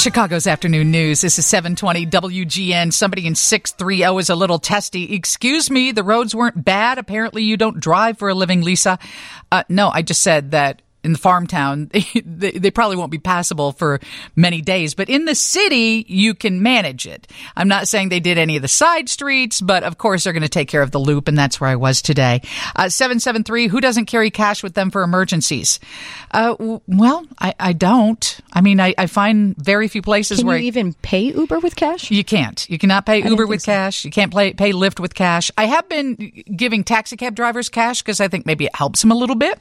Chicago's 0.00 0.46
afternoon 0.46 0.90
news. 0.90 1.20
This 1.20 1.38
is 1.38 1.44
720 1.44 2.06
WGN. 2.06 2.90
Somebody 2.90 3.26
in 3.26 3.34
630 3.34 4.18
is 4.18 4.30
a 4.30 4.34
little 4.34 4.58
testy. 4.58 5.12
Excuse 5.14 5.70
me, 5.70 5.92
the 5.92 6.02
roads 6.02 6.34
weren't 6.34 6.64
bad. 6.64 6.96
Apparently, 6.96 7.42
you 7.42 7.58
don't 7.58 7.78
drive 7.78 8.16
for 8.18 8.30
a 8.30 8.34
living, 8.34 8.62
Lisa. 8.62 8.98
Uh, 9.52 9.62
no, 9.68 9.90
I 9.90 10.00
just 10.00 10.22
said 10.22 10.52
that 10.52 10.80
in 11.02 11.12
the 11.12 11.18
farm 11.18 11.46
town, 11.46 11.90
they, 12.24 12.50
they, 12.52 12.70
probably 12.70 12.96
won't 12.96 13.10
be 13.10 13.18
passable 13.18 13.72
for 13.72 14.00
many 14.36 14.60
days. 14.60 14.94
But 14.94 15.08
in 15.08 15.24
the 15.24 15.34
city, 15.34 16.04
you 16.08 16.34
can 16.34 16.62
manage 16.62 17.06
it. 17.06 17.26
I'm 17.56 17.68
not 17.68 17.88
saying 17.88 18.10
they 18.10 18.20
did 18.20 18.38
any 18.38 18.56
of 18.56 18.62
the 18.62 18.68
side 18.68 19.08
streets, 19.08 19.60
but 19.60 19.82
of 19.82 19.98
course 19.98 20.24
they're 20.24 20.32
going 20.32 20.42
to 20.42 20.48
take 20.48 20.68
care 20.68 20.82
of 20.82 20.90
the 20.90 21.00
loop, 21.00 21.28
and 21.28 21.38
that's 21.38 21.60
where 21.60 21.70
I 21.70 21.76
was 21.76 22.02
today. 22.02 22.42
Uh, 22.76 22.88
773, 22.88 23.68
who 23.68 23.80
doesn't 23.80 24.06
carry 24.06 24.30
cash 24.30 24.62
with 24.62 24.74
them 24.74 24.90
for 24.90 25.02
emergencies? 25.02 25.80
Uh, 26.30 26.54
well, 26.86 27.26
I, 27.38 27.54
I, 27.58 27.72
don't. 27.72 28.40
I 28.52 28.60
mean, 28.60 28.78
I, 28.78 28.94
I, 28.96 29.06
find 29.06 29.56
very 29.56 29.88
few 29.88 30.02
places 30.02 30.38
can 30.38 30.46
where. 30.46 30.58
you 30.58 30.64
even 30.64 30.92
pay 30.94 31.22
Uber 31.22 31.58
with 31.58 31.74
cash? 31.74 32.10
You 32.10 32.22
can't. 32.22 32.68
You 32.70 32.78
cannot 32.78 33.04
pay 33.06 33.22
Uber 33.22 33.46
with 33.46 33.62
so. 33.62 33.72
cash. 33.72 34.04
You 34.04 34.10
can't 34.10 34.32
pay, 34.32 34.52
pay 34.52 34.72
Lyft 34.72 35.00
with 35.00 35.14
cash. 35.14 35.50
I 35.58 35.64
have 35.66 35.88
been 35.88 36.14
giving 36.14 36.84
taxi 36.84 37.16
cab 37.16 37.34
drivers 37.34 37.68
cash 37.68 38.02
because 38.02 38.20
I 38.20 38.28
think 38.28 38.46
maybe 38.46 38.66
it 38.66 38.74
helps 38.74 39.00
them 39.00 39.10
a 39.10 39.14
little 39.14 39.34
bit. 39.34 39.58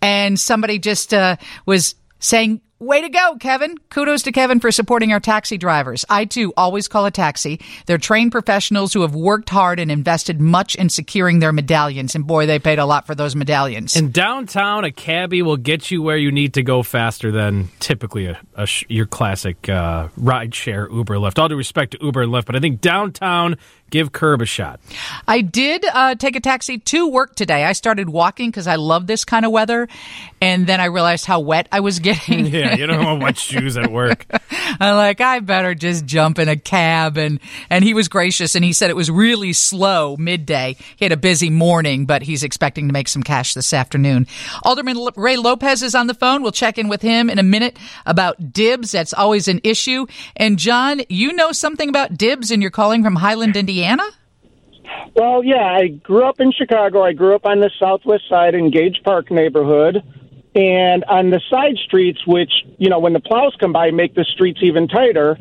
And 0.00 0.40
somebody 0.40 0.75
just 0.78 1.12
uh, 1.14 1.36
was 1.66 1.94
saying 2.18 2.60
Way 2.78 3.00
to 3.00 3.08
go, 3.08 3.36
Kevin. 3.40 3.78
Kudos 3.88 4.24
to 4.24 4.32
Kevin 4.32 4.60
for 4.60 4.70
supporting 4.70 5.10
our 5.10 5.18
taxi 5.18 5.56
drivers. 5.56 6.04
I 6.10 6.26
too 6.26 6.52
always 6.58 6.88
call 6.88 7.06
a 7.06 7.10
taxi. 7.10 7.58
They're 7.86 7.96
trained 7.96 8.32
professionals 8.32 8.92
who 8.92 9.00
have 9.00 9.14
worked 9.14 9.48
hard 9.48 9.80
and 9.80 9.90
invested 9.90 10.42
much 10.42 10.74
in 10.74 10.90
securing 10.90 11.38
their 11.38 11.54
medallions. 11.54 12.14
And 12.14 12.26
boy, 12.26 12.44
they 12.44 12.58
paid 12.58 12.78
a 12.78 12.84
lot 12.84 13.06
for 13.06 13.14
those 13.14 13.34
medallions. 13.34 13.96
In 13.96 14.10
downtown, 14.10 14.84
a 14.84 14.92
cabbie 14.92 15.40
will 15.40 15.56
get 15.56 15.90
you 15.90 16.02
where 16.02 16.18
you 16.18 16.30
need 16.30 16.52
to 16.52 16.62
go 16.62 16.82
faster 16.82 17.32
than 17.32 17.70
typically 17.80 18.26
a, 18.26 18.38
a 18.56 18.68
your 18.88 19.06
classic 19.06 19.70
uh, 19.70 20.08
ride 20.18 20.54
share 20.54 20.86
Uber 20.90 21.16
Lyft. 21.16 21.38
All 21.38 21.48
due 21.48 21.56
respect 21.56 21.92
to 21.92 21.98
Uber 22.04 22.24
and 22.24 22.32
Lyft, 22.32 22.44
but 22.44 22.56
I 22.56 22.60
think 22.60 22.82
downtown, 22.82 23.56
give 23.90 24.12
Curb 24.12 24.42
a 24.42 24.46
shot. 24.46 24.80
I 25.26 25.40
did 25.40 25.84
uh, 25.84 26.14
take 26.16 26.36
a 26.36 26.40
taxi 26.40 26.78
to 26.78 27.08
work 27.08 27.36
today. 27.36 27.64
I 27.64 27.72
started 27.72 28.08
walking 28.10 28.50
because 28.50 28.66
I 28.66 28.76
love 28.76 29.06
this 29.06 29.24
kind 29.24 29.46
of 29.46 29.52
weather. 29.52 29.88
And 30.40 30.66
then 30.66 30.80
I 30.80 30.86
realized 30.86 31.24
how 31.24 31.40
wet 31.40 31.68
I 31.72 31.80
was 31.80 31.98
getting. 32.00 32.46
yeah. 32.46 32.65
Yeah, 32.66 32.76
you 32.76 32.86
don't 32.86 33.04
want 33.04 33.22
wet 33.22 33.38
shoes 33.38 33.76
at 33.76 33.90
work. 33.90 34.26
I'm 34.80 34.96
like, 34.96 35.20
I 35.20 35.40
better 35.40 35.74
just 35.74 36.04
jump 36.04 36.38
in 36.38 36.48
a 36.48 36.56
cab. 36.56 37.16
And, 37.16 37.40
and 37.70 37.84
he 37.84 37.94
was 37.94 38.08
gracious 38.08 38.54
and 38.54 38.64
he 38.64 38.72
said 38.72 38.90
it 38.90 38.96
was 38.96 39.10
really 39.10 39.52
slow 39.52 40.16
midday. 40.16 40.76
He 40.96 41.04
had 41.04 41.12
a 41.12 41.16
busy 41.16 41.50
morning, 41.50 42.06
but 42.06 42.22
he's 42.22 42.42
expecting 42.42 42.88
to 42.88 42.92
make 42.92 43.08
some 43.08 43.22
cash 43.22 43.54
this 43.54 43.72
afternoon. 43.72 44.26
Alderman 44.62 44.98
Ray 45.16 45.36
Lopez 45.36 45.82
is 45.82 45.94
on 45.94 46.06
the 46.06 46.14
phone. 46.14 46.42
We'll 46.42 46.52
check 46.52 46.78
in 46.78 46.88
with 46.88 47.02
him 47.02 47.30
in 47.30 47.38
a 47.38 47.42
minute 47.42 47.78
about 48.04 48.52
dibs. 48.52 48.92
That's 48.92 49.14
always 49.14 49.48
an 49.48 49.60
issue. 49.64 50.06
And 50.36 50.58
John, 50.58 51.00
you 51.08 51.32
know 51.32 51.52
something 51.52 51.88
about 51.88 52.16
dibs 52.16 52.50
and 52.50 52.62
you're 52.62 52.70
calling 52.70 53.02
from 53.02 53.16
Highland, 53.16 53.56
Indiana? 53.56 54.04
Well, 55.14 55.42
yeah, 55.42 55.64
I 55.64 55.88
grew 55.88 56.24
up 56.24 56.40
in 56.40 56.52
Chicago. 56.52 57.02
I 57.02 57.12
grew 57.12 57.34
up 57.34 57.46
on 57.46 57.60
the 57.60 57.70
southwest 57.78 58.28
side 58.28 58.54
in 58.54 58.70
Gage 58.70 59.00
Park 59.02 59.30
neighborhood. 59.30 60.02
And 60.56 61.04
on 61.04 61.28
the 61.28 61.40
side 61.50 61.76
streets, 61.84 62.26
which, 62.26 62.50
you 62.78 62.88
know, 62.88 62.98
when 62.98 63.12
the 63.12 63.20
plows 63.20 63.54
come 63.60 63.74
by, 63.74 63.90
make 63.90 64.14
the 64.14 64.24
streets 64.24 64.60
even 64.62 64.88
tighter. 64.88 65.38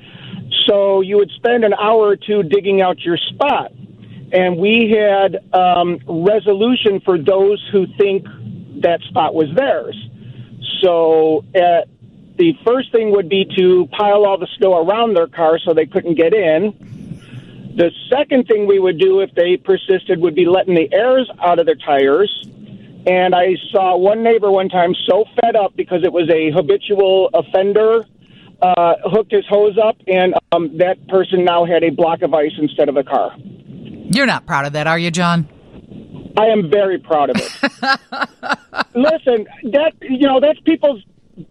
So 0.67 0.99
you 0.99 1.15
would 1.15 1.31
spend 1.31 1.63
an 1.63 1.73
hour 1.73 2.01
or 2.01 2.15
two 2.17 2.43
digging 2.43 2.81
out 2.81 2.99
your 2.99 3.15
spot. 3.17 3.71
And 4.33 4.57
we 4.57 4.89
had 4.91 5.37
um, 5.53 5.99
resolution 6.05 6.99
for 6.99 7.17
those 7.17 7.65
who 7.71 7.87
think 7.97 8.25
that 8.81 8.99
spot 9.03 9.33
was 9.33 9.47
theirs. 9.55 9.95
So 10.81 11.45
uh, 11.55 11.87
the 12.35 12.57
first 12.65 12.91
thing 12.91 13.11
would 13.11 13.29
be 13.29 13.45
to 13.55 13.87
pile 13.97 14.25
all 14.25 14.37
the 14.37 14.49
snow 14.57 14.85
around 14.85 15.15
their 15.15 15.27
car 15.27 15.59
so 15.59 15.73
they 15.73 15.85
couldn't 15.85 16.15
get 16.15 16.33
in. 16.33 16.73
The 17.77 17.91
second 18.09 18.47
thing 18.47 18.67
we 18.67 18.79
would 18.79 18.99
do 18.99 19.21
if 19.21 19.33
they 19.33 19.55
persisted 19.55 20.19
would 20.19 20.35
be 20.35 20.45
letting 20.45 20.75
the 20.75 20.91
airs 20.93 21.29
out 21.41 21.59
of 21.59 21.65
their 21.65 21.75
tires 21.75 22.45
and 23.05 23.35
I 23.35 23.55
saw 23.71 23.97
one 23.97 24.23
neighbor 24.23 24.51
one 24.51 24.69
time 24.69 24.93
so 25.07 25.25
fed 25.41 25.55
up 25.55 25.75
because 25.75 26.03
it 26.03 26.11
was 26.11 26.29
a 26.29 26.51
habitual 26.51 27.29
offender, 27.33 28.05
uh, 28.61 28.95
hooked 29.03 29.31
his 29.31 29.45
hose 29.47 29.77
up, 29.77 29.97
and 30.07 30.33
um, 30.51 30.77
that 30.77 31.07
person 31.07 31.45
now 31.45 31.65
had 31.65 31.83
a 31.83 31.89
block 31.89 32.21
of 32.21 32.33
ice 32.33 32.53
instead 32.57 32.89
of 32.89 32.97
a 32.97 33.03
car. 33.03 33.35
You're 33.37 34.25
not 34.25 34.45
proud 34.45 34.65
of 34.65 34.73
that, 34.73 34.87
are 34.87 34.99
you, 34.99 35.11
John? 35.11 35.49
I 36.37 36.47
am 36.47 36.69
very 36.69 36.97
proud 36.97 37.29
of 37.29 37.37
it. 37.37 37.51
Listen, 38.93 39.47
that 39.71 39.93
you 40.01 40.27
know 40.27 40.39
that's 40.39 40.59
people's 40.61 41.03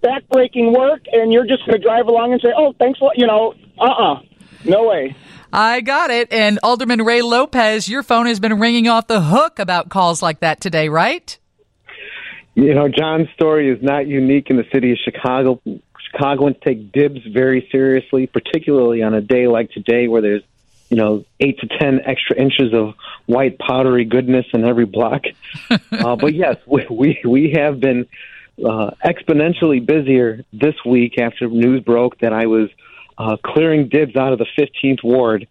backbreaking 0.03 0.77
work, 0.77 1.03
and 1.13 1.33
you're 1.33 1.47
just 1.47 1.65
going 1.67 1.81
to 1.81 1.83
drive 1.83 2.07
along 2.07 2.33
and 2.33 2.41
say, 2.41 2.53
"Oh, 2.55 2.75
thanks," 2.79 3.01
a 3.01 3.05
lot. 3.05 3.17
you 3.17 3.27
know, 3.27 3.55
uh, 3.79 3.85
uh-uh. 3.85 4.15
uh 4.15 4.21
no 4.65 4.89
way. 4.89 5.17
I 5.53 5.83
got 5.83 6.11
it. 6.11 6.33
And 6.33 6.59
Alderman 6.63 7.03
Ray 7.03 7.23
Lopez, 7.23 7.89
your 7.89 8.03
phone 8.03 8.27
has 8.27 8.41
been 8.41 8.59
ringing 8.59 8.89
off 8.89 9.07
the 9.07 9.21
hook 9.21 9.59
about 9.59 9.89
calls 9.89 10.23
like 10.23 10.41
that 10.41 10.61
today, 10.61 10.89
right? 10.89 11.39
You 12.55 12.73
know, 12.75 12.89
John's 12.89 13.29
story 13.35 13.69
is 13.69 13.83
not 13.83 14.07
unique 14.07 14.49
in 14.49 14.57
the 14.57 14.67
city 14.73 14.93
of 14.93 14.99
Chicago. 14.99 15.61
Chicagoans 16.13 16.57
take 16.63 16.93
dibs 16.93 17.21
very 17.27 17.69
seriously, 17.73 18.27
particularly 18.27 19.03
on 19.03 19.13
a 19.15 19.21
day 19.21 19.49
like 19.49 19.71
today 19.73 20.07
where 20.07 20.23
there's, 20.23 20.43
you 20.89 20.97
know, 20.97 21.25
eight 21.41 21.59
to 21.61 21.67
ten 21.67 22.01
extra 22.05 22.37
inches 22.37 22.73
of 22.73 22.95
white 23.27 23.59
powdery 23.59 24.05
goodness 24.05 24.47
in 24.53 24.65
every 24.65 24.85
block. 24.85 25.25
uh, 25.71 26.15
but 26.17 26.35
yes, 26.35 26.57
we, 26.67 26.87
we, 26.89 27.21
we 27.25 27.51
have 27.57 27.81
been 27.81 28.07
uh, 28.65 28.93
exponentially 29.05 29.85
busier 29.85 30.45
this 30.53 30.77
week 30.87 31.19
after 31.19 31.49
news 31.49 31.83
broke 31.83 32.19
that 32.21 32.33
I 32.33 32.47
was 32.47 32.71
uh, 33.19 33.37
clearing 33.45 33.89
dibs 33.89 34.15
out 34.15 34.33
of 34.33 34.39
the 34.39 34.47
15th 34.57 35.03
ward. 35.03 35.49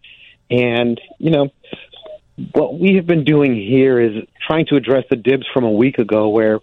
And, 0.49 1.01
you 1.17 1.31
know, 1.31 1.51
what 2.53 2.79
we 2.79 2.95
have 2.95 3.05
been 3.05 3.25
doing 3.25 3.55
here 3.55 3.99
is 3.99 4.23
trying 4.45 4.67
to 4.67 4.75
address 4.77 5.03
the 5.09 5.17
dibs 5.17 5.45
from 5.53 5.65
a 5.65 5.71
week 5.71 5.97
ago 5.97 6.29
where 6.29 6.59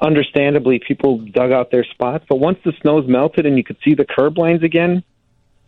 understandably 0.00 0.80
people 0.86 1.18
dug 1.18 1.52
out 1.52 1.70
their 1.70 1.84
spots. 1.84 2.24
But 2.28 2.36
once 2.36 2.58
the 2.64 2.72
snow's 2.80 3.08
melted 3.08 3.46
and 3.46 3.56
you 3.56 3.64
could 3.64 3.78
see 3.84 3.94
the 3.94 4.04
curb 4.04 4.38
lines 4.38 4.62
again, 4.62 5.02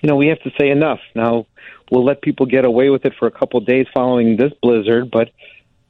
you 0.03 0.09
know, 0.09 0.17
we 0.17 0.29
have 0.29 0.41
to 0.43 0.51
say 0.59 0.71
enough. 0.71 1.01
Now, 1.15 1.47
we'll 1.91 2.05
let 2.05 2.23
people 2.23 2.47
get 2.47 2.65
away 2.65 2.91
with 2.91 3.05
it 3.05 3.15
for 3.19 3.27
a 3.27 3.31
couple 3.31 3.59
of 3.59 3.67
days 3.67 3.87
following 3.93 4.37
this 4.37 4.53
blizzard, 4.63 5.11
but 5.11 5.31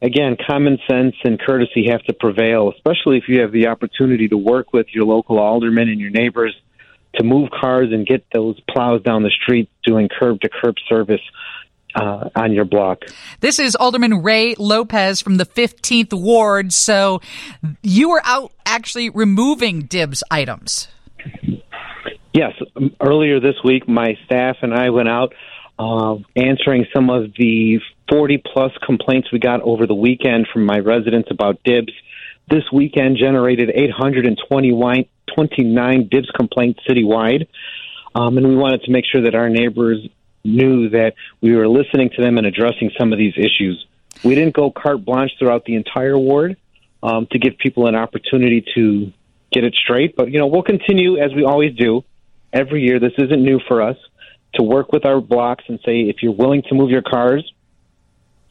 again, 0.03 0.37
common 0.49 0.79
sense 0.89 1.15
and 1.25 1.39
courtesy 1.41 1.89
have 1.91 2.03
to 2.05 2.13
prevail, 2.13 2.73
especially 2.75 3.19
if 3.19 3.25
you 3.29 3.41
have 3.41 3.53
the 3.53 3.69
opportunity 3.69 4.29
to 4.29 4.37
work 4.37 4.73
with 4.73 4.87
your 4.93 5.05
local 5.05 5.39
aldermen 5.39 5.89
and 5.89 6.01
your 6.01 6.11
neighbors 6.11 6.57
to 7.17 7.25
move 7.25 7.51
cars 7.51 7.89
and 7.93 8.07
get 8.07 8.25
those 8.33 8.59
plows 8.71 9.03
down 9.03 9.23
the 9.23 9.31
street 9.31 9.69
doing 9.85 10.09
curb 10.09 10.41
to 10.41 10.49
curb 10.49 10.77
service 10.89 11.21
uh, 11.95 12.31
on 12.37 12.53
your 12.53 12.65
block. 12.65 13.05
This 13.41 13.59
is 13.59 13.75
Alderman 13.77 14.23
Ray 14.23 14.55
Lopez 14.59 15.21
from 15.21 15.37
the 15.37 15.47
15th 15.47 16.13
Ward. 16.13 16.73
So 16.73 17.21
you 17.83 18.11
were 18.11 18.23
out 18.25 18.53
actually 18.65 19.11
removing 19.11 19.83
dibs 19.83 20.23
items. 20.31 20.89
Yes. 22.33 22.53
Earlier 23.01 23.41
this 23.41 23.57
week, 23.65 23.89
my 23.89 24.17
staff 24.25 24.59
and 24.63 24.73
I 24.73 24.91
went 24.91 25.09
out 25.09 25.35
uh, 25.79 26.17
answering 26.37 26.87
some 26.95 27.11
of 27.11 27.33
the 27.39 27.81
40 28.11 28.43
plus 28.53 28.73
complaints 28.85 29.33
we 29.33 29.39
got 29.39 29.63
over 29.63 29.87
the 29.87 29.95
weekend 29.95 30.47
from 30.53 30.67
my 30.67 30.79
residents 30.79 31.31
about 31.31 31.63
dibs. 31.65 31.93
This 32.51 32.65
weekend 32.73 33.17
generated 33.17 33.71
829 33.75 36.09
dibs 36.11 36.31
complaints 36.37 36.81
citywide. 36.89 37.47
Um, 38.15 38.37
and 38.37 38.49
we 38.49 38.57
wanted 38.57 38.83
to 38.83 38.91
make 38.91 39.05
sure 39.11 39.23
that 39.23 39.35
our 39.35 39.49
neighbors 39.49 40.07
knew 40.45 40.89
that 40.91 41.15
we 41.41 41.55
were 41.55 41.69
listening 41.69 42.11
to 42.17 42.23
them 42.23 42.39
and 42.39 42.47
addressing 42.47 42.91
some 42.99 43.13
of 43.13 43.19
these 43.19 43.35
issues. 43.37 43.87
We 44.25 44.35
didn't 44.35 44.55
go 44.55 44.71
carte 44.71 45.05
blanche 45.05 45.33
throughout 45.39 45.65
the 45.65 45.75
entire 45.75 46.19
ward 46.19 46.57
um, 47.03 47.27
to 47.31 47.39
give 47.39 47.59
people 47.59 47.87
an 47.87 47.95
opportunity 47.95 48.65
to 48.75 49.13
get 49.53 49.65
it 49.65 49.75
straight, 49.75 50.17
but 50.17 50.31
you 50.31 50.39
know 50.39 50.47
we'll 50.47 50.63
continue 50.63 51.19
as 51.19 51.35
we 51.35 51.45
always 51.45 51.75
do 51.75 52.05
every 52.53 52.83
year. 52.83 53.01
This 53.01 53.13
isn't 53.19 53.43
new 53.43 53.61
for 53.67 53.83
us 53.83 53.97
to 54.55 54.63
work 54.63 54.93
with 54.93 55.05
our 55.05 55.21
blocks 55.21 55.65
and 55.69 55.79
say 55.85 56.03
if 56.03 56.23
you're 56.23 56.35
willing 56.35 56.63
to 56.69 56.75
move 56.75 56.91
your 56.91 57.03
cars, 57.03 57.53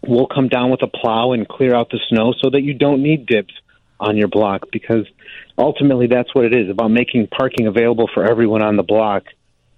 we'll 0.06 0.28
come 0.28 0.48
down 0.48 0.72
with 0.72 0.81
a 0.81 0.88
plow 0.88 1.34
and 1.34 1.48
clear 1.48 1.75
out 1.75 1.90
the 1.90 2.00
snow 2.10 2.34
so 2.42 2.50
that 2.50 2.62
you 2.62 2.74
don't 2.74 3.04
need 3.04 3.25
dibs 3.25 3.54
on 4.00 4.16
your 4.16 4.30
block 4.30 4.64
because 4.72 5.06
ultimately 5.58 6.08
that's 6.08 6.34
what 6.34 6.46
it 6.46 6.54
is 6.54 6.69
about 6.69 6.90
making 6.90 7.28
parking 7.28 7.68
available 7.68 8.10
for 8.14 8.30
everyone 8.30 8.62
on 8.62 8.78
the 8.78 8.84
block 8.84 9.24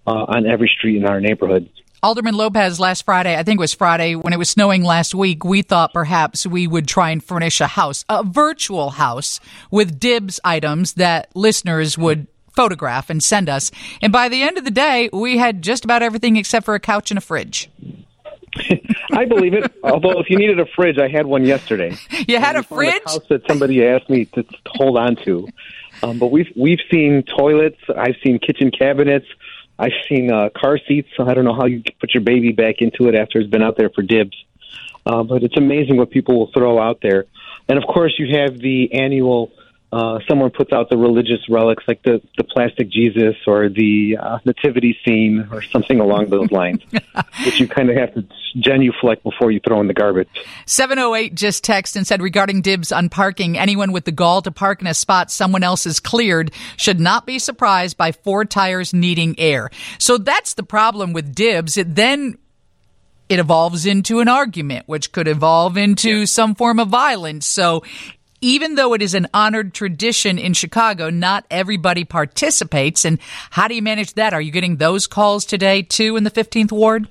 uh, 0.05 0.11
on 0.11 0.45
every 0.45 0.71
street 0.77 0.97
in 0.97 1.05
our 1.05 1.19
neighborhood. 1.19 1.69
Alderman 2.03 2.33
Lopez 2.33 2.79
last 2.79 3.05
Friday, 3.05 3.37
I 3.37 3.43
think 3.43 3.59
it 3.59 3.61
was 3.61 3.75
Friday, 3.75 4.15
when 4.15 4.33
it 4.33 4.39
was 4.39 4.49
snowing 4.49 4.83
last 4.83 5.13
week, 5.13 5.45
we 5.45 5.61
thought 5.61 5.93
perhaps 5.93 6.47
we 6.47 6.65
would 6.65 6.87
try 6.87 7.11
and 7.11 7.23
furnish 7.23 7.61
a 7.61 7.67
house, 7.67 8.05
a 8.09 8.23
virtual 8.23 8.89
house 8.89 9.39
with 9.69 9.99
dibs 9.99 10.39
items 10.43 10.93
that 10.93 11.29
listeners 11.35 11.99
would 11.99 12.25
photograph 12.55 13.11
and 13.11 13.23
send 13.23 13.49
us. 13.49 13.69
And 14.01 14.11
by 14.11 14.29
the 14.29 14.41
end 14.41 14.57
of 14.57 14.65
the 14.65 14.71
day, 14.71 15.11
we 15.13 15.37
had 15.37 15.61
just 15.61 15.85
about 15.85 16.01
everything 16.01 16.37
except 16.37 16.65
for 16.65 16.73
a 16.73 16.79
couch 16.79 17.11
and 17.11 17.19
a 17.19 17.21
fridge. 17.21 17.69
I 19.13 19.25
believe 19.25 19.53
it. 19.53 19.71
Although, 19.83 20.19
if 20.19 20.29
you 20.29 20.37
needed 20.37 20.59
a 20.59 20.65
fridge, 20.65 20.97
I 20.97 21.07
had 21.07 21.27
one 21.27 21.45
yesterday. 21.45 21.95
You 22.27 22.39
had 22.39 22.55
a 22.55 22.63
fridge? 22.63 23.01
A 23.05 23.09
house 23.09 23.27
that 23.29 23.45
somebody 23.47 23.85
asked 23.85 24.09
me 24.09 24.25
to 24.25 24.43
hold 24.65 24.97
on 24.97 25.17
to. 25.17 25.47
Um, 26.03 26.17
but 26.17 26.31
we've 26.31 26.51
we've 26.55 26.79
seen 26.89 27.23
toilets. 27.23 27.79
I've 27.95 28.15
seen 28.23 28.39
kitchen 28.39 28.71
cabinets. 28.71 29.27
I've 29.81 29.97
seen 30.07 30.31
uh, 30.31 30.49
car 30.55 30.77
seats. 30.87 31.09
So 31.17 31.27
I 31.27 31.33
don't 31.33 31.43
know 31.43 31.55
how 31.55 31.65
you 31.65 31.81
put 31.99 32.13
your 32.13 32.21
baby 32.21 32.51
back 32.51 32.75
into 32.81 33.09
it 33.09 33.15
after 33.15 33.39
it's 33.39 33.49
been 33.49 33.63
out 33.63 33.77
there 33.77 33.89
for 33.89 34.03
dibs. 34.03 34.37
Uh, 35.05 35.23
but 35.23 35.41
it's 35.41 35.57
amazing 35.57 35.97
what 35.97 36.11
people 36.11 36.37
will 36.37 36.51
throw 36.51 36.79
out 36.79 36.99
there. 37.01 37.25
And 37.67 37.79
of 37.79 37.85
course, 37.85 38.13
you 38.19 38.37
have 38.37 38.59
the 38.59 38.93
annual 38.93 39.51
uh, 39.91 40.19
someone 40.27 40.49
puts 40.51 40.71
out 40.71 40.89
the 40.89 40.97
religious 40.97 41.49
relics 41.49 41.83
like 41.85 42.01
the, 42.03 42.21
the 42.37 42.45
plastic 42.45 42.89
Jesus 42.89 43.35
or 43.45 43.67
the 43.67 44.17
uh, 44.17 44.39
nativity 44.45 44.97
scene 45.05 45.47
or 45.51 45.61
something 45.61 45.99
along 45.99 46.29
those 46.29 46.49
lines, 46.49 46.81
which 47.45 47.59
you 47.59 47.67
kind 47.67 47.89
of 47.89 47.97
have 47.97 48.13
to 48.13 48.25
genuflect 48.55 49.21
before 49.23 49.51
you 49.51 49.59
throw 49.59 49.81
in 49.81 49.87
the 49.87 49.93
garbage. 49.93 50.29
708 50.65 51.35
just 51.35 51.65
texted 51.65 51.97
and 51.97 52.07
said 52.07 52.21
regarding 52.21 52.61
dibs 52.61 52.93
on 52.93 53.09
parking, 53.09 53.57
anyone 53.57 53.91
with 53.91 54.05
the 54.05 54.13
gall 54.13 54.41
to 54.41 54.51
park 54.51 54.79
in 54.79 54.87
a 54.87 54.93
spot 54.93 55.29
someone 55.29 55.63
else 55.63 55.83
has 55.83 55.99
cleared 55.99 56.51
should 56.77 56.99
not 56.99 57.25
be 57.25 57.37
surprised 57.37 57.97
by 57.97 58.13
four 58.13 58.45
tires 58.45 58.93
needing 58.93 59.37
air. 59.37 59.69
So 59.97 60.17
that's 60.17 60.53
the 60.53 60.63
problem 60.63 61.11
with 61.11 61.35
dibs. 61.35 61.75
It 61.75 61.95
then 61.95 62.37
it 63.27 63.39
evolves 63.39 63.85
into 63.85 64.19
an 64.19 64.27
argument, 64.27 64.87
which 64.87 65.11
could 65.11 65.27
evolve 65.27 65.77
into 65.77 66.19
yeah. 66.19 66.25
some 66.25 66.55
form 66.55 66.79
of 66.79 66.89
violence. 66.89 67.45
So 67.45 67.83
even 68.41 68.75
though 68.75 68.93
it 68.93 69.01
is 69.01 69.13
an 69.13 69.27
honored 69.33 69.73
tradition 69.73 70.37
in 70.37 70.53
Chicago, 70.53 71.09
not 71.09 71.45
everybody 71.49 72.03
participates. 72.03 73.05
And 73.05 73.19
how 73.51 73.67
do 73.67 73.75
you 73.75 73.81
manage 73.81 74.15
that? 74.15 74.33
Are 74.33 74.41
you 74.41 74.51
getting 74.51 74.77
those 74.77 75.07
calls 75.07 75.45
today 75.45 75.83
too 75.83 76.17
in 76.17 76.23
the 76.23 76.31
15th 76.31 76.71
Ward? 76.71 77.07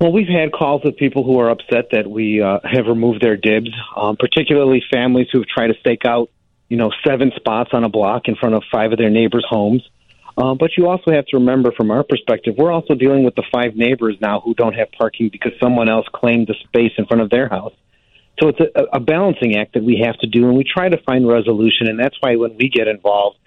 Well, 0.00 0.12
we've 0.12 0.28
had 0.28 0.52
calls 0.52 0.82
with 0.84 0.96
people 0.96 1.24
who 1.24 1.40
are 1.40 1.50
upset 1.50 1.86
that 1.92 2.08
we 2.08 2.42
uh, 2.42 2.58
have 2.64 2.86
removed 2.86 3.22
their 3.22 3.36
dibs, 3.36 3.70
um, 3.96 4.16
particularly 4.16 4.82
families 4.92 5.28
who've 5.32 5.48
tried 5.48 5.68
to 5.68 5.74
stake 5.80 6.02
out, 6.04 6.30
you 6.68 6.76
know, 6.76 6.92
seven 7.06 7.32
spots 7.36 7.70
on 7.72 7.84
a 7.84 7.88
block 7.88 8.22
in 8.26 8.34
front 8.34 8.54
of 8.54 8.64
five 8.70 8.92
of 8.92 8.98
their 8.98 9.10
neighbors' 9.10 9.46
homes. 9.48 9.88
Uh, 10.36 10.54
but 10.54 10.72
you 10.76 10.88
also 10.88 11.12
have 11.12 11.24
to 11.26 11.36
remember, 11.38 11.70
from 11.72 11.92
our 11.92 12.02
perspective, 12.02 12.56
we're 12.58 12.72
also 12.72 12.94
dealing 12.94 13.22
with 13.22 13.36
the 13.36 13.44
five 13.52 13.76
neighbors 13.76 14.16
now 14.20 14.40
who 14.40 14.52
don't 14.54 14.74
have 14.74 14.90
parking 14.92 15.28
because 15.28 15.52
someone 15.62 15.88
else 15.88 16.06
claimed 16.12 16.48
the 16.48 16.54
space 16.64 16.92
in 16.98 17.06
front 17.06 17.22
of 17.22 17.30
their 17.30 17.48
house. 17.48 17.72
So 18.40 18.48
it's 18.48 18.60
a, 18.60 18.96
a 18.96 19.00
balancing 19.00 19.56
act 19.56 19.74
that 19.74 19.84
we 19.84 20.02
have 20.04 20.18
to 20.18 20.26
do, 20.26 20.48
and 20.48 20.56
we 20.56 20.64
try 20.64 20.88
to 20.88 20.98
find 21.02 21.26
resolution. 21.26 21.88
And 21.88 21.98
that's 21.98 22.16
why 22.20 22.36
when 22.36 22.56
we 22.56 22.68
get 22.68 22.88
involved, 22.88 23.38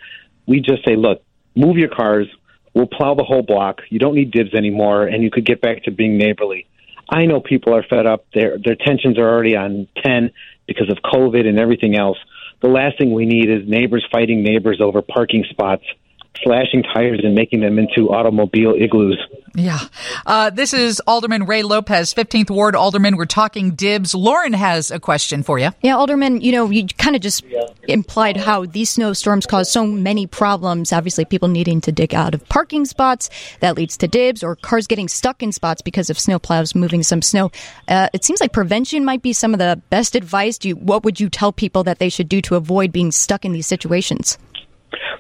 we 0.48 0.62
just 0.62 0.86
say, 0.86 0.96
look, 0.96 1.22
move 1.56 1.78
your 1.78 1.90
cars. 1.90 2.28
We'll 2.74 2.88
plow 2.88 3.16
the 3.16 3.24
whole 3.24 3.42
block. 3.42 3.82
You 3.90 4.00
don't 4.00 4.16
need 4.16 4.32
dibs 4.32 4.54
anymore, 4.54 5.08
and 5.08 5.24
you 5.24 5.32
could 5.32 5.46
get 5.46 5.62
back 5.62 5.84
to 5.84 5.92
being 5.92 6.18
neighborly. 6.18 6.68
I 7.10 7.26
know 7.26 7.40
people 7.40 7.76
are 7.76 7.84
fed 7.84 8.06
up. 8.06 8.26
Their 8.34 8.58
their 8.64 8.76
tensions 8.76 9.18
are 9.18 9.28
already 9.28 9.56
on 9.56 9.88
ten 10.04 10.32
because 10.68 10.90
of 10.90 10.98
COVID 10.98 11.48
and 11.48 11.58
everything 11.58 11.96
else. 11.98 12.18
The 12.62 12.68
last 12.68 12.98
thing 12.98 13.14
we 13.14 13.26
need 13.26 13.50
is 13.50 13.68
neighbors 13.68 14.06
fighting 14.12 14.44
neighbors 14.44 14.80
over 14.82 15.02
parking 15.02 15.46
spots 15.50 15.84
slashing 16.44 16.84
tires 16.84 17.22
and 17.24 17.36
making 17.36 17.62
them 17.62 17.80
into 17.80 18.10
automobile 18.10 18.74
igloos. 18.78 19.20
Yeah. 19.58 19.80
Uh, 20.26 20.52
this 20.52 20.72
is 20.72 21.02
Alderman 21.08 21.46
Ray 21.46 21.64
Lopez, 21.64 22.14
15th 22.14 22.52
Ward 22.52 22.76
Alderman. 22.76 23.18
We're 23.18 23.26
talking 23.26 23.72
dibs. 23.72 24.14
Lauren 24.14 24.54
has 24.54 24.92
a 24.92 25.00
question 25.00 25.42
for 25.42 25.58
you. 25.58 25.72
Yeah, 25.82 25.96
Alderman, 25.96 26.42
you 26.42 26.52
know, 26.52 26.70
you 26.70 26.86
kind 26.86 27.16
of 27.16 27.24
just 27.24 27.44
implied 27.88 28.38
how 28.38 28.66
these 28.66 28.92
snowstorms 28.92 29.48
cause 29.48 29.72
so 29.72 29.88
many 29.88 30.28
problems. 30.28 30.94
Obviously, 30.94 31.26
people 31.26 31.48
needing 31.48 31.82
to 31.82 31.92
dig 31.92 32.14
out 32.14 32.36
of 32.36 32.48
parking 32.50 32.86
spots. 32.86 33.32
That 33.62 33.76
leads 33.76 33.98
to 33.98 34.08
dibs 34.08 34.44
or 34.44 34.56
cars 34.56 34.86
getting 34.86 35.08
stuck 35.08 35.42
in 35.42 35.52
spots 35.52 35.82
because 35.82 36.12
of 36.12 36.18
snowplows 36.18 36.76
moving 36.76 37.02
some 37.02 37.24
snow. 37.24 37.52
Uh, 37.88 38.10
it 38.14 38.24
seems 38.24 38.40
like 38.40 38.54
prevention 38.54 39.04
might 39.04 39.24
be 39.24 39.34
some 39.34 39.54
of 39.54 39.60
the 39.60 39.82
best 39.90 40.16
advice. 40.16 40.60
Do 40.60 40.70
you, 40.70 40.76
what 40.76 41.04
would 41.04 41.20
you 41.20 41.30
tell 41.30 41.52
people 41.52 41.84
that 41.86 41.98
they 41.98 42.10
should 42.10 42.30
do 42.30 42.42
to 42.44 42.56
avoid 42.56 42.92
being 42.92 43.12
stuck 43.12 43.44
in 43.44 43.54
these 43.54 43.68
situations? 43.68 44.38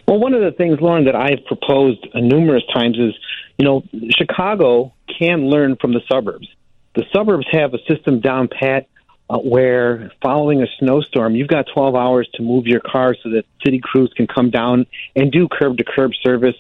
Well, 0.08 0.20
one 0.20 0.34
of 0.34 0.42
the 0.42 0.52
things, 0.52 0.80
Lauren, 0.80 1.06
that 1.06 1.16
I've 1.16 1.46
proposed 1.46 2.08
numerous 2.16 2.64
times 2.74 2.98
is, 2.98 3.14
you 3.58 3.66
know, 3.66 3.84
Chicago 4.18 4.94
can 5.20 5.50
learn 5.50 5.76
from 5.76 5.92
the 5.92 6.02
suburbs. 6.10 6.48
The 6.96 7.04
suburbs 7.14 7.46
have 7.52 7.74
a 7.74 7.80
system 7.94 8.22
down 8.22 8.48
pat 8.48 8.88
uh, 9.30 9.38
where 9.40 10.12
following 10.22 10.62
a 10.62 10.68
snowstorm, 10.80 11.36
you've 11.36 11.50
got 11.50 11.66
12 11.74 11.96
hours 11.96 12.30
to 12.36 12.42
move 12.42 12.68
your 12.68 12.80
car 12.80 13.16
so 13.22 13.32
that 13.32 13.44
city 13.66 13.82
crews 13.84 14.12
can 14.16 14.28
come 14.28 14.50
down 14.50 14.86
and 15.16 15.30
do 15.30 15.50
curb 15.50 15.78
to 15.78 15.84
curb 15.84 16.12
service 16.24 16.56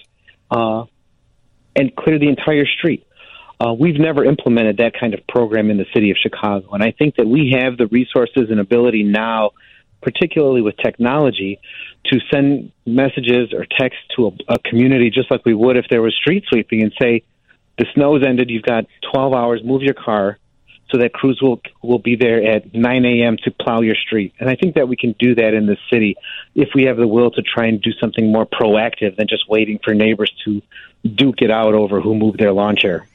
uh, 0.51 0.83
and 1.73 1.95
clear 1.95 2.19
the 2.19 2.27
entire 2.27 2.65
street. 2.65 3.07
Uh, 3.59 3.73
we've 3.73 3.99
never 3.99 4.25
implemented 4.25 4.77
that 4.77 4.93
kind 4.99 5.13
of 5.13 5.25
program 5.27 5.71
in 5.71 5.77
the 5.77 5.85
city 5.93 6.11
of 6.11 6.17
Chicago. 6.21 6.71
And 6.73 6.83
I 6.83 6.91
think 6.91 7.15
that 7.15 7.25
we 7.25 7.55
have 7.57 7.77
the 7.77 7.87
resources 7.87 8.49
and 8.49 8.59
ability 8.59 9.03
now 9.03 9.51
particularly 10.01 10.61
with 10.61 10.75
technology, 10.77 11.59
to 12.05 12.19
send 12.31 12.71
messages 12.85 13.53
or 13.53 13.65
text 13.65 13.99
to 14.15 14.27
a, 14.27 14.53
a 14.55 14.59
community 14.59 15.09
just 15.09 15.29
like 15.29 15.45
we 15.45 15.53
would 15.53 15.77
if 15.77 15.85
there 15.89 16.01
was 16.01 16.15
street 16.15 16.45
sweeping 16.47 16.81
and 16.81 16.93
say, 17.01 17.23
the 17.77 17.85
snow's 17.93 18.23
ended, 18.25 18.49
you've 18.49 18.63
got 18.63 18.85
12 19.11 19.33
hours, 19.33 19.61
move 19.63 19.83
your 19.83 19.93
car 19.93 20.37
so 20.89 20.97
that 20.99 21.13
crews 21.13 21.39
will 21.41 21.61
will 21.83 21.99
be 21.99 22.15
there 22.15 22.43
at 22.43 22.73
9 22.73 23.05
a.m. 23.05 23.37
to 23.43 23.51
plow 23.51 23.81
your 23.81 23.95
street. 23.95 24.33
And 24.39 24.49
I 24.49 24.55
think 24.55 24.75
that 24.75 24.87
we 24.87 24.95
can 24.95 25.13
do 25.19 25.35
that 25.35 25.53
in 25.53 25.65
this 25.65 25.79
city 25.91 26.15
if 26.55 26.69
we 26.73 26.83
have 26.83 26.97
the 26.97 27.07
will 27.07 27.31
to 27.31 27.41
try 27.41 27.65
and 27.65 27.81
do 27.81 27.91
something 27.99 28.31
more 28.31 28.45
proactive 28.45 29.15
than 29.17 29.27
just 29.27 29.49
waiting 29.49 29.79
for 29.83 29.93
neighbors 29.93 30.31
to 30.45 30.61
duke 31.03 31.41
it 31.41 31.51
out 31.51 31.73
over 31.73 32.01
who 32.01 32.15
moved 32.15 32.39
their 32.39 32.53
lawn 32.53 32.75
chair. 32.75 33.05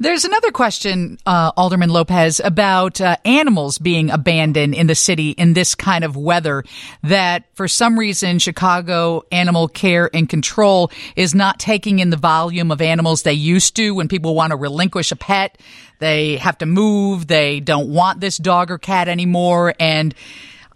There's 0.00 0.24
another 0.24 0.52
question, 0.52 1.18
uh, 1.26 1.50
Alderman 1.56 1.90
Lopez, 1.90 2.40
about 2.40 3.00
uh, 3.00 3.16
animals 3.24 3.78
being 3.78 4.10
abandoned 4.10 4.76
in 4.76 4.86
the 4.86 4.94
city 4.94 5.30
in 5.30 5.54
this 5.54 5.74
kind 5.74 6.04
of 6.04 6.16
weather. 6.16 6.62
That 7.02 7.46
for 7.54 7.66
some 7.66 7.98
reason, 7.98 8.38
Chicago 8.38 9.24
Animal 9.32 9.66
Care 9.66 10.08
and 10.14 10.28
Control 10.28 10.92
is 11.16 11.34
not 11.34 11.58
taking 11.58 11.98
in 11.98 12.10
the 12.10 12.16
volume 12.16 12.70
of 12.70 12.80
animals 12.80 13.24
they 13.24 13.32
used 13.32 13.74
to 13.74 13.90
when 13.90 14.06
people 14.06 14.36
want 14.36 14.52
to 14.52 14.56
relinquish 14.56 15.10
a 15.10 15.16
pet. 15.16 15.58
They 15.98 16.36
have 16.36 16.58
to 16.58 16.66
move. 16.66 17.26
They 17.26 17.58
don't 17.58 17.92
want 17.92 18.20
this 18.20 18.36
dog 18.36 18.70
or 18.70 18.78
cat 18.78 19.08
anymore. 19.08 19.74
And 19.80 20.14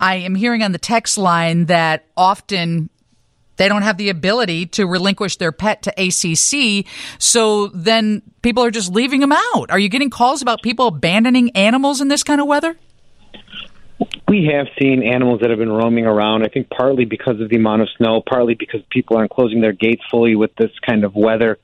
I 0.01 0.17
am 0.17 0.35
hearing 0.35 0.65
on 0.65 0.73
the 0.73 0.79
text 0.79 1.17
line 1.17 1.67
that 1.67 2.07
often 2.17 2.91
they 3.63 3.69
don't 3.69 3.83
have 3.83 3.97
the 3.97 4.09
ability 4.09 4.67
to 4.67 4.87
relinquish 4.89 5.37
their 5.37 5.53
pet 5.53 5.83
to 5.83 5.93
ACC. 5.97 6.85
So 7.19 7.69
then 7.69 8.23
people 8.43 8.65
are 8.65 8.73
just 8.73 8.91
leaving 8.93 9.21
them 9.21 9.31
out. 9.31 9.71
Are 9.71 9.79
you 9.79 9.89
getting 9.89 10.11
calls 10.11 10.43
about 10.43 10.63
people 10.63 10.89
abandoning 10.89 11.51
animals 11.53 12.01
in 12.01 12.09
this 12.09 12.25
kind 12.25 12.41
of 12.41 12.49
weather? 12.49 12.77
We 14.27 14.51
have 14.53 14.67
seen 14.81 15.05
animals 15.05 15.43
that 15.43 15.51
have 15.51 15.61
been 15.61 15.71
roaming 15.71 16.07
around. 16.07 16.43
I 16.43 16.49
think 16.49 16.71
partly 16.71 17.05
because 17.05 17.41
of 17.41 17.51
the 17.51 17.57
amount 17.57 17.83
of 17.83 17.89
snow, 17.97 18.21
partly 18.29 18.55
because 18.55 18.81
people 18.91 19.17
aren't 19.17 19.31
closing 19.31 19.61
their 19.61 19.73
gates 19.73 20.03
fully 20.11 20.35
with 20.35 20.53
this 20.57 20.73
kind 20.85 21.05
of 21.05 21.15
weather. 21.15 21.61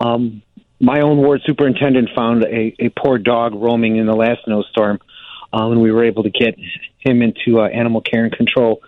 Um, 0.00 0.40
my 0.80 1.02
own 1.02 1.18
ward 1.18 1.42
superintendent 1.44 2.08
found 2.16 2.44
a, 2.44 2.74
a 2.78 2.88
poor 2.88 3.18
dog 3.18 3.54
roaming 3.54 3.96
in 3.96 4.06
the 4.06 4.16
last 4.16 4.40
snowstorm, 4.46 5.00
and 5.52 5.82
we 5.82 5.92
were 5.92 6.04
able 6.04 6.22
to 6.22 6.30
get 6.30 6.56
him 7.00 7.20
into 7.20 7.60
uh, 7.60 7.66
animal 7.66 8.00
care 8.00 8.24
and 8.24 8.32
control. 8.32 8.80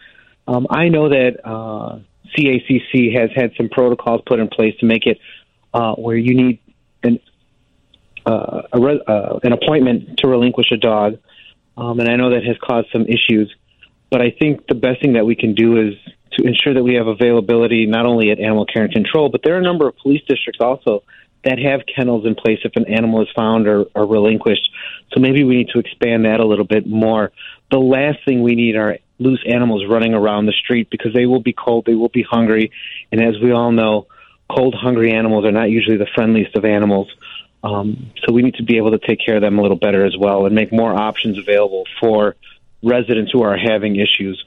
Um, 0.49 0.67
I 0.71 0.88
know 0.88 1.11
that 1.11 1.47
uh, 1.47 1.99
CACC 2.37 3.14
has 3.19 3.31
had 3.35 3.53
some 3.57 3.69
protocols 3.69 4.23
put 4.26 4.41
in 4.41 4.49
place 4.49 4.75
to 4.81 4.87
make 4.87 5.07
it 5.07 5.19
uh, 5.73 5.95
where 5.95 6.17
you 6.17 6.35
need 6.35 6.61
an 7.03 7.21
uh, 8.26 8.62
re- 8.75 9.03
uh, 9.07 9.38
an 9.43 9.53
appointment 9.53 10.19
to 10.19 10.29
relinquish 10.29 10.71
a 10.73 10.76
dog, 10.76 11.19
um, 11.76 12.00
and 12.00 12.09
I 12.09 12.17
know 12.17 12.31
that 12.31 12.45
has 12.45 12.57
caused 12.62 12.88
some 12.93 13.07
issues. 13.07 13.55
But 14.11 14.23
I 14.23 14.31
think 14.31 14.67
the 14.67 14.75
best 14.75 15.03
thing 15.03 15.14
that 15.14 15.26
we 15.26 15.35
can 15.35 15.55
do 15.55 15.88
is 15.88 15.95
to 16.38 16.47
ensure 16.47 16.75
that 16.75 16.83
we 16.83 16.95
have 16.95 17.07
availability 17.07 17.87
not 17.87 18.07
only 18.07 18.31
at 18.31 18.38
Animal 18.38 18.67
Care 18.67 18.85
and 18.85 18.93
Control, 18.93 19.29
but 19.29 19.43
there 19.43 19.55
are 19.55 19.59
a 19.59 19.62
number 19.62 19.88
of 19.88 19.97
police 19.97 20.23
districts 20.29 20.61
also 20.61 21.03
that 21.45 21.59
have 21.59 21.83
kennels 21.95 22.26
in 22.26 22.35
place 22.35 22.59
if 22.64 22.73
an 22.76 22.87
animal 22.88 23.23
is 23.23 23.29
found 23.37 23.69
or, 23.69 23.85
or 23.95 24.07
relinquished. 24.07 24.71
So 25.12 25.21
maybe 25.21 25.45
we 25.45 25.57
need 25.57 25.69
to 25.75 25.79
expand 25.79 26.25
that 26.25 26.41
a 26.41 26.47
little 26.47 26.64
bit 26.64 26.87
more. 26.87 27.33
The 27.71 27.79
last 27.79 28.19
thing 28.25 28.43
we 28.43 28.55
need 28.55 28.76
are 28.76 28.99
loose 29.18 29.42
animals 29.47 29.85
running 29.88 30.14
around 30.14 30.47
the 30.47 30.52
street 30.52 30.88
because 30.90 31.12
they 31.14 31.26
will 31.26 31.40
be 31.40 31.52
cold, 31.52 31.85
they 31.87 31.94
will 31.94 32.09
be 32.09 32.23
hungry, 32.23 32.73
and 33.12 33.23
as 33.23 33.40
we 33.40 33.52
all 33.52 33.73
know, 33.73 34.06
cold, 34.50 34.75
hungry 34.75 35.12
animals 35.12 35.44
are 35.44 35.52
not 35.52 35.71
usually 35.71 35.97
the 35.97 36.09
friendliest 36.14 36.56
of 36.56 36.64
animals. 36.64 37.09
Um, 37.62 38.12
so 38.23 38.33
we 38.33 38.42
need 38.42 38.54
to 38.56 38.62
be 38.62 38.76
able 38.76 38.90
to 38.90 38.99
take 38.99 39.18
care 39.25 39.37
of 39.37 39.42
them 39.42 39.59
a 39.59 39.62
little 39.62 39.76
better 39.76 40.04
as 40.04 40.14
well 40.18 40.44
and 40.44 40.54
make 40.54 40.71
more 40.71 40.94
options 40.94 41.38
available 41.38 41.85
for 41.99 42.37
residents 42.83 43.33
who 43.33 43.42
are 43.42 43.56
having 43.56 43.97
issues. 43.97 44.44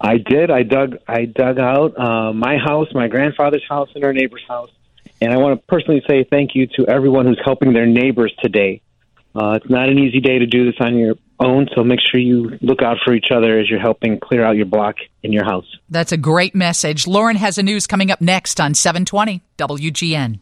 I 0.00 0.16
did. 0.18 0.50
I 0.50 0.64
dug. 0.64 0.98
I 1.06 1.26
dug 1.26 1.60
out 1.60 1.96
uh, 1.96 2.32
my 2.32 2.58
house, 2.58 2.88
my 2.92 3.06
grandfather's 3.06 3.62
house, 3.68 3.90
and 3.94 4.02
our 4.04 4.12
neighbor's 4.12 4.42
house. 4.46 4.70
And 5.20 5.32
I 5.32 5.36
want 5.36 5.56
to 5.58 5.66
personally 5.66 6.02
say 6.08 6.24
thank 6.28 6.54
you 6.54 6.66
to 6.78 6.88
everyone 6.88 7.26
who's 7.26 7.40
helping 7.44 7.72
their 7.72 7.86
neighbors 7.86 8.34
today. 8.42 8.82
Uh, 9.34 9.52
it's 9.52 9.70
not 9.70 9.88
an 9.88 9.98
easy 9.98 10.20
day 10.20 10.40
to 10.40 10.46
do 10.46 10.66
this 10.66 10.74
on 10.80 10.96
your 10.96 11.14
own. 11.40 11.68
So 11.74 11.84
make 11.84 12.00
sure 12.00 12.20
you 12.20 12.58
look 12.60 12.82
out 12.82 12.98
for 13.04 13.14
each 13.14 13.30
other 13.34 13.58
as 13.58 13.68
you're 13.68 13.80
helping 13.80 14.18
clear 14.20 14.44
out 14.44 14.56
your 14.56 14.66
block 14.66 14.96
in 15.22 15.32
your 15.32 15.44
house. 15.44 15.66
That's 15.90 16.12
a 16.12 16.16
great 16.16 16.54
message. 16.54 17.06
Lauren 17.06 17.36
has 17.36 17.58
a 17.58 17.62
news 17.62 17.86
coming 17.86 18.10
up 18.10 18.20
next 18.20 18.60
on 18.60 18.74
720 18.74 19.42
WGN. 19.58 20.40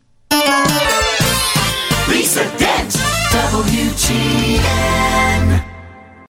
Lisa 2.08 2.44
Dent, 2.58 2.92
WGN. 3.30 4.52